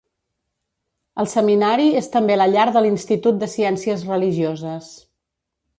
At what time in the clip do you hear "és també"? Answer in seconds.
2.01-2.39